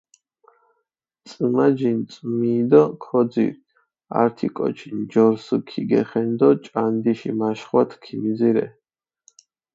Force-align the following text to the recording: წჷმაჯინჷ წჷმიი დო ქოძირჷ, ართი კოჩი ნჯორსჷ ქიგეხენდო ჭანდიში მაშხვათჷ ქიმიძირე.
წჷმაჯინჷ 1.27 2.03
წჷმიი 2.11 2.61
დო 2.69 2.83
ქოძირჷ, 3.03 3.61
ართი 4.21 4.47
კოჩი 4.55 4.87
ნჯორსჷ 5.01 5.55
ქიგეხენდო 5.69 6.49
ჭანდიში 6.65 7.31
მაშხვათჷ 7.39 7.95
ქიმიძირე. 8.03 8.65